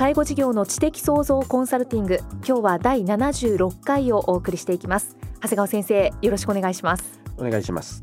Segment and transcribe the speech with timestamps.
[0.00, 5.18] 介護事業の知的創造コンサルティング今日は第76回をお送りしていきます。
[5.42, 7.20] 長谷川先生よろしくお願いします。
[7.36, 8.00] お願いします。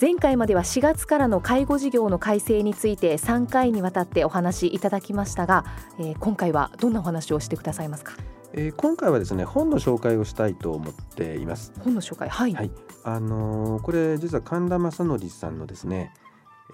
[0.00, 5.64] 前回までは4月からの介護事業の改正について3回にわたってお話しいただきましたが、
[6.00, 8.14] えー、今回はどんなお話をしてくださいますか？
[8.52, 11.72] えー、今回はですね本の紹介をしたいと思っています。
[11.78, 12.72] 本の紹介はい、はい、
[13.04, 16.12] あのー、これ実は神田正則さんのですね、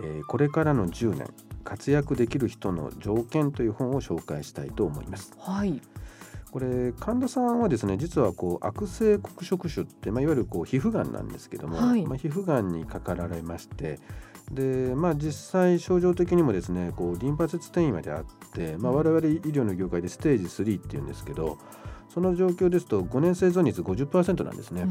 [0.03, 1.27] えー、これからの10年
[1.65, 5.33] 活躍できる人の条件という本を紹介したいと思います。
[5.39, 5.81] はい。
[6.51, 14.01] これ神田さんはですね実はこう悪性黒色腫って、まあ、いわゆるこう皮膚がんなんですけども、はい、まあ、皮膚がんにかかられまして
[14.51, 21.59] で、まあ、実際症状的にもですねこうリンパ節転移まであって、まあ、我々医療の業界でステージ3っていうんですけど
[22.09, 24.87] その状況ですと5年生存率50%なんですね。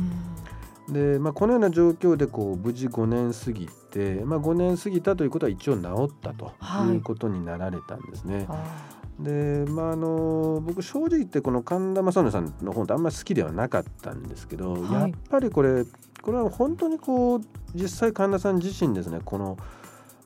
[0.92, 6.54] でまあ、このような状況でこう無事5年過ぎて、まあ、5年過ぎたということは一応治ったと
[6.92, 8.46] いうことになられたんですね。
[8.48, 15.86] はいでまああの僕正直言ってこの神田正則さんの本ってあんまり好きではなかったんですけど、はい、やっぱりこれ
[16.22, 17.42] これは本当にこう
[17.76, 19.58] 実際神田さん自身ですねこの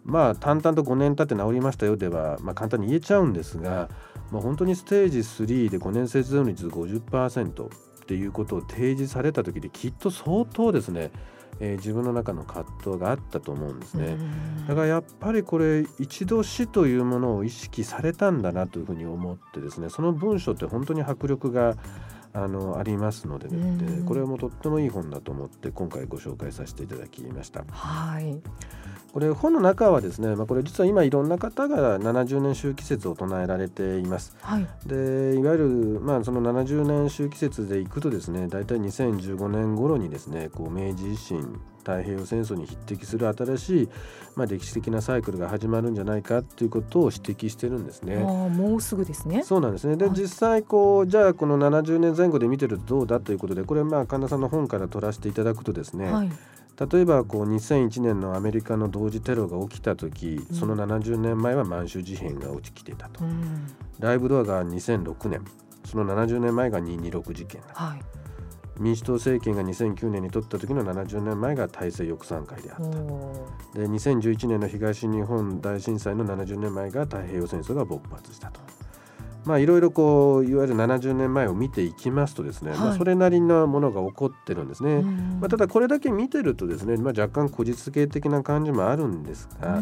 [0.04, 3.90] まあ淡々と5年経って治りましたよでは、まあ、簡単に言えちゃうんですが、
[4.32, 7.70] まあ、本当にステージ3で5年生存率50%
[8.04, 11.12] っていうことを提示された時できっと相当ですね
[11.60, 14.18] えー、自分の中の葛藤があったと思うんですね。
[14.68, 21.76] だからやっぱりこれ一度死というものを意識されたんだなというふうに思ってですねその文章って本当に迫力が
[22.34, 27.64] あのありますので、ね、これはもうとってもいい本だと思って今回ご紹介させていただきました。
[27.70, 28.42] はい
[29.14, 34.36] これ本の中はですね、まあ、これ実は今いろんな方が70年周期説を唱えられています。
[34.42, 35.68] はい、でいわゆる、
[36.02, 43.90] まあ、その70年周期説でいくとですね大体2015年頃にですねこう明治維新太平洋戦争に匹敵する新しい、
[44.36, 48.18] まあ、歴史的なサイクルが始まるんじゃないかということを指摘してるんですね。
[48.18, 49.44] もうすぐですね。
[49.44, 49.98] そうなんですね。
[49.98, 56.30] で、はい、実際こうじゃあこの70年前後で見てるとどうだということでこれまあ神田さんの本から取らせていただくとですね、はい。
[56.92, 63.68] 例えばこう2001年のアメリカの同時テロが起きた時、うん、その70年前は満州事変が起きてたと、うん、
[64.00, 65.42] ライブドアが2006年。
[65.86, 68.02] その70年前が226事件だ、はい、
[68.80, 72.84] 民主党政権が2009年に取った時の70年前が大西翼賛会であった
[73.80, 78.62] で2011年の東日本大震災の70年前が太平洋戦争が勃発したと。
[79.46, 85.02] まあいろいろこういわゆる70年前を見ていきますとですね、はい、まあそれなりなものが起こってるんですね。
[85.02, 89.82] まあ、ただこれだけ見てるとですね、まあ、若干古実系的な感じもあるんですが、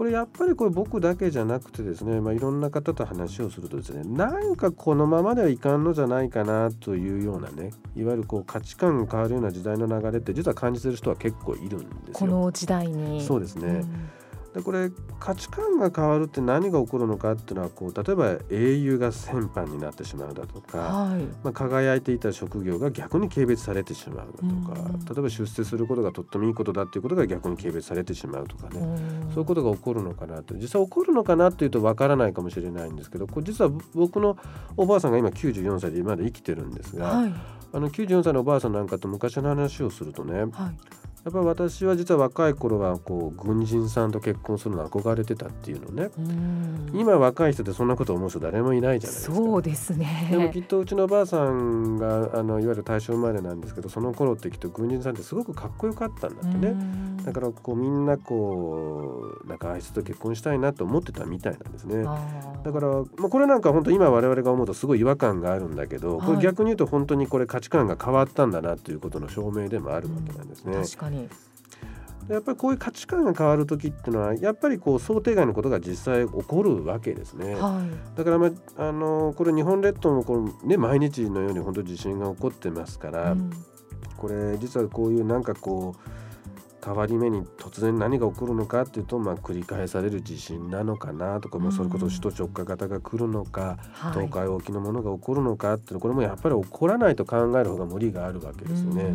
[0.00, 12.12] これやっぱりこれ僕だけじゃなくてですね、まあ、いろんな方と話をするとですねなんかこのままではいかんのじゃないかなというようなねいわゆるこう価値観が変わるような時代の流れって実は感じてる人は結構いるんですよ。
[12.14, 13.22] この時代に。
[13.22, 14.10] そうですね、うん
[14.54, 14.90] でこれ
[15.20, 24.40] 価値観が変わるって何が起こるのかっていうのはこう例えば英雄が戦犯になってしまうだとか、はい、まあ、輝いていた職業が逆に軽蔑されてしまうだと
[24.74, 28.84] か、うん、例えば出世することがとってもいいことだっていうことが逆に軽蔑されてしまうとかね、う
[29.28, 34.36] ん、そういうことが起こるのかなって実際起こるのかなっていうとわからないかもしれないんですけどこれ実は僕の
[34.76, 37.34] おばあさんが今94歳で今まで生きてるんですが、はい、
[37.72, 46.10] あの94歳のおばあさんなんかと昔の話をするとね、はいやっぱり私は実は若い頃はこう軍人さんと結婚するの憧れてたっていうのね。
[46.94, 49.34] 今若い人でそんなこと思う人誰もいないじゃないですか。
[49.36, 50.28] そうですね。
[50.30, 56.74] でもきっとうちのばあさんがあのいわゆる大正生まれなんですけどその頃ってきっと軍人さんってすごくかっこよかったんだってね。
[57.24, 62.04] だからこうみんなこうなんかあいつと結婚したいなと思ってたみたいなんですね。
[62.64, 70.78] だから、まあ、これなんか本当今我々が思うとすごい違和感があるんだけど、これ逆に言うと本当にこれ価値観が変わったんだなということの証明でもあるわけなんですね。
[71.10, 71.28] に。
[72.28, 77.56] やっぱりこういう価値観が変わる時っていうのはやっぱりこう想定外のことが実際起こるわけですね。
[77.56, 83.50] はい、だから、まあ、あのこれ日本列島もこの、ね、毎日のように本当地震が起こってますから、うん、
[84.16, 86.19] これ実はこういうなんかこう
[86.84, 93.78] 変わり目に突然何が起こるのかっていうと、まあ、繰り返される地震なのかなとか、まあ、それこそ首都直下型が来るのか、
[94.12, 99.14] 東海沖のものが起こるのかっていうこれもやっぱり起こらないと考える方が無理があるわけですよね。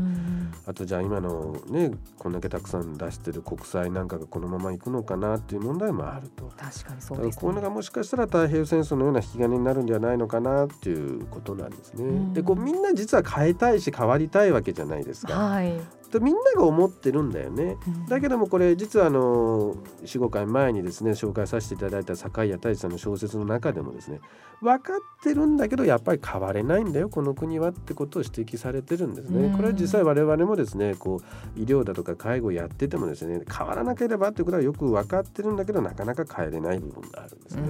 [0.67, 6.51] あとじゃあ今のねこんだけたくさん出してる国債なんかがこのままいくのかなっていう問題もあると。
[6.57, 12.33] 確かにそうね、こういうのがもしかしたら太平洋戦争のような引き金になるんじゃないのかなっていうことなんですね。
[12.33, 15.33] でこうみんな実は変えたいし変わりたいわけじゃないですか。
[15.33, 15.79] はい、
[16.09, 17.77] とみんなが思ってるんだよね。
[18.09, 24.19] だけどもこれ実はあの45回前にですね紹介させていただいた坂井太一さんの小説の中でもですね
[24.61, 29.53] 分かってるんだけどやっぱり変われないんだよこの国はってことを指摘されてるんですね。
[29.55, 31.21] これは実際我々もですねこ
[31.57, 37.61] う医療だとか介護やっててもですね変わらなければっていうことはよく分かってるんだけどなかなか変えれない部分があるんですね。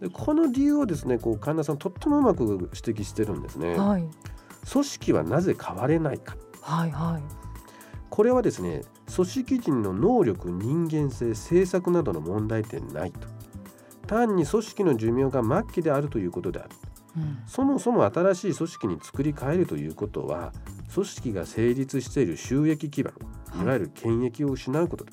[0.00, 3.76] でこの理由をですねこう神田さんとってもうまく指摘してるんですね。
[3.76, 4.04] はい、
[4.70, 6.36] 組織はなぜ変われないか。
[6.62, 7.22] はいはい、
[8.08, 8.82] これはですね
[9.14, 13.28] 組織人の能力人間性政策などの問題点ないと。
[14.06, 16.70] 単に組織の寿命が末期であるということである、
[17.16, 20.52] うん、そもそも新しい組織に作り変えるということは
[20.92, 23.14] 組織が成立している収益基盤
[23.62, 23.64] い。
[23.64, 25.12] わゆる権益を失うことだ、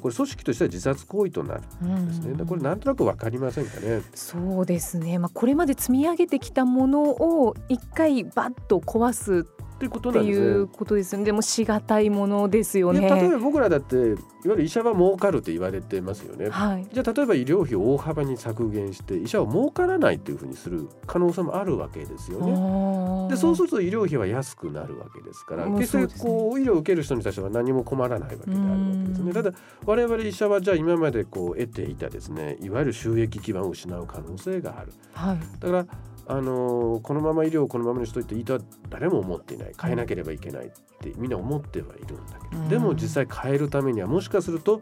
[0.00, 2.44] これ組織としては自殺行為となるんですね。
[2.44, 4.02] これなんとなくわかりませんかね。
[4.14, 5.18] そうですね。
[5.18, 9.46] まあこれまで積み上げてきたものを一回バッと壊す
[9.80, 10.46] っていうことなんですね。
[10.46, 11.24] いうことですね。
[11.24, 13.00] でもしがたいものですよね。
[13.00, 16.50] 例えば僕らだっていわゆる医者は儲かるって言われてますよね。
[16.50, 23.30] はい、じゃあ例えば医療費を大幅に削減して医者は儲からないっていうふうにする可能性もあるわけですよね。
[23.30, 29.32] でそうすると医療費は安くなるわけですから決してこう医療を受ける人に対しては何も困らないわけであるわけですね。
[29.32, 29.52] ただ
[29.86, 34.92] 我々医者はじゃあ今までこう得ていたですねいわゆる収益基盤を失う可能性がある。
[35.14, 35.86] はい、だから
[36.30, 39.72] あのこのまま医療をこのままにしといていいとは誰も思っていない。
[39.80, 44.80] 変えなければいけないってみんな思ってはいるんだけど、でも実際変えるためにはもしかすると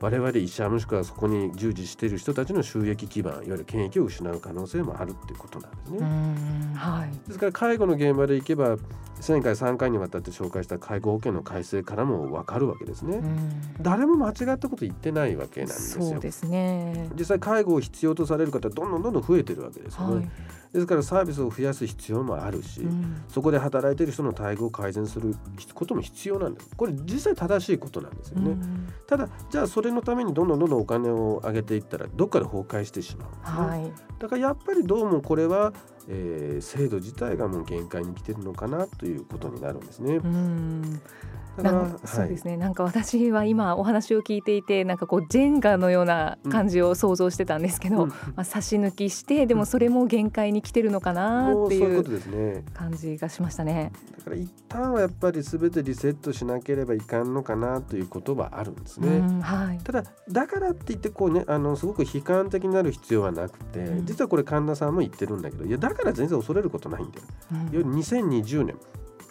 [0.00, 6.00] 我々医者もしくはそこに従事している人たちの収益基盤いわゆる権益を失う可能性もあるっていうことなんですね。
[6.74, 8.76] はい、ですから介護の現場で行けば
[9.26, 13.20] 前回3回にわたって紹介した介護保険の改正からも分かるわけですね。
[13.80, 16.04] 誰も間違ったこと言ってないわけなんですよ。
[16.04, 17.10] そうですね。
[17.18, 20.14] 実際介護を必要とされる方どんどんどんどん増えてるわけですよね。
[20.14, 20.30] はい。
[20.72, 25.34] ですからサービスを増やす必要もあるし、うん、そこで働いている人の待遇を改善する
[25.74, 26.68] ことも必要なんです。
[26.76, 35.72] これ実際正しいことなんですよね、うん、ただじゃあそれのためにどんどんどんどんお金を上げていったらどっかで崩壊してしまう、ね、はい、だからやっぱりどうもこれは
[36.08, 40.20] えー、制度自体がもう限界に来てるのかなということになるんですね。
[41.58, 41.64] うん。
[41.64, 53.92] なんそうですね、はい、なんか私は今お話を聞いていてなんかこうジェンガのような感じを想像してたんですけど、うん、まあ、差し抜きしてでもそれも限界に来てるのかなっていう感じがしましたね。
[54.18, 59.08] だから一旦はやっぱり全てリセットしなければいかんのかなということはあるんですね。
[59.08, 67.24] うん、はい、ただだからって言ってこうねあのすごく悲観的になる必要はなくて、うん、実はこれ神田さんも言ってるんだけどいやだから全然恐れることないんだよ。
[67.50, 68.76] うん、2020年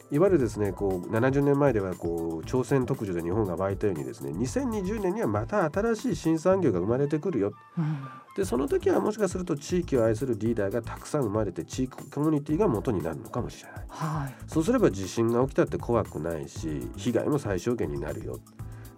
[0.09, 18.39] いわゆるですねこう70年前ではこう朝鮮特需で日本が湧いたようにですね2020年にはまた新しい新産業が生まれてくるよ、うん、でその時はもしかすると地域を愛するリーダーがたくさん生まれて地域コミュニティが元になるのかもしれない、はい、そうすれば地震が起きたって怖くないし被害も最小限になるよ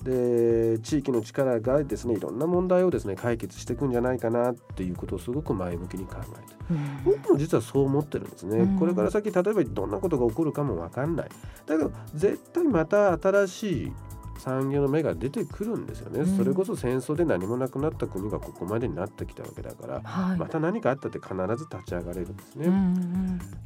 [0.04, 11.30] で地域の力がですねいろんな問題をですね解決していくんじゃないかなっていうことをすごく前向きに考えて、うん、僕も実はそう思ってるんですね、うん、これから先例えばどんなことが起こるかも分かんない。
[11.66, 13.94] だけど絶対また新しい
[14.40, 22.78] 産業の芽が出てくるんですよね、うん、それこそ戦争で何もなくなった国がここまでになってきたわけだから、はい、また何かあったって必ず立ち上がれるんですね、うんう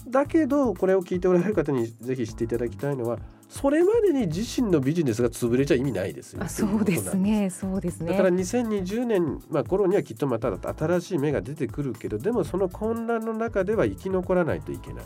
[0.10, 3.20] ん、だけどこれを聞いておられる方にぜひ知っていただきたいのは
[3.54, 6.42] それまでに自身のビジネスが潰れちゃ意味ないですよ。
[6.44, 7.52] あそうですね。
[7.52, 8.10] そうですね。
[8.10, 15.06] だから2020年まあ頃にはきっとまた新しい芽が出てくるけどでもその混乱の中では生き残らないといけない。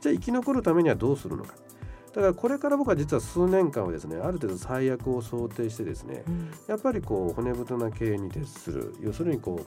[0.00, 1.54] じゃあ生き残るためにはどうするのか。
[2.12, 8.96] だからこれから僕は実は数年間はですねある程度最悪を想定してですね、うん、やっぱりこう骨太な経営に徹する。
[9.00, 9.66] 要するにこう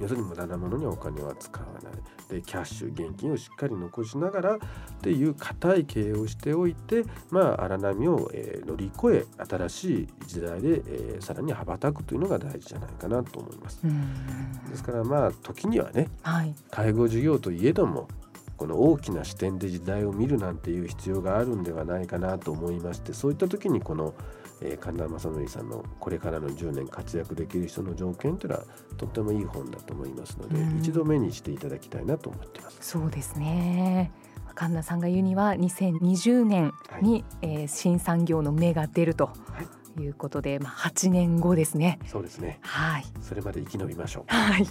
[0.00, 1.92] 要するに無駄なものにお金は使わない。
[2.28, 4.58] でキャッシュ現金をしっかり残しながらっ
[5.02, 13.80] ていう固い経営をしておいてまあ荒波を、えー、乗り越え新しい時代で、えー、さらに羽ばたくというのが大事じゃないかなと思います。
[14.70, 18.08] ですからまあ時にはね、はい、介護事業といえども
[18.60, 24.14] この大きな視点で時代を見るなんていう必要があるんではないかなと思いましてそういった時にこの、
[24.62, 28.64] えー、神田正則さんのこれからの10年活躍できる人の条件というのは
[28.96, 32.78] とってもいい本だと思いますので、うん、一度目にしていただきたいなと思っています。
[32.80, 34.12] そうですね
[34.54, 39.26] 神田さんが言うには2020年に、はい、えー、新産業の芽が出ると。
[39.26, 41.98] はいいうことで、まあ、8年後ですね。
[42.06, 42.60] そうですね。
[42.62, 43.04] はい。
[43.20, 44.24] それまで生き延びましょう。
[44.28, 44.66] はい。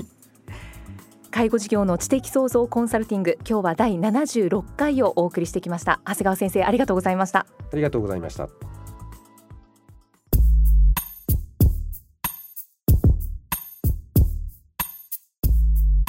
[1.31, 8.49] 介護事業の知的創造コンサルティング今日は第76回をお送りしてきました長谷川先生ありがとうございましたありがとうございました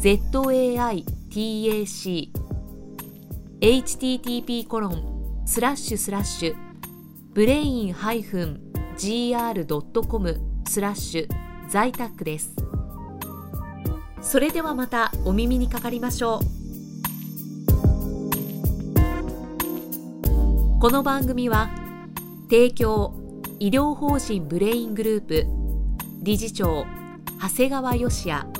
[0.00, 1.04] ZAITAC
[3.60, 6.56] http コロンスラッシュスラッシュ
[7.34, 8.56] ブレイン -gr.com
[10.66, 11.28] スラッシュ
[11.68, 12.56] 在宅です。
[14.22, 16.40] それではまたお耳にかかりましょう。
[20.80, 21.68] この番組は
[22.48, 23.12] 提供
[23.58, 25.44] 医療法人ブレイングループ
[26.22, 26.86] 理事長
[27.38, 28.59] 長谷川義也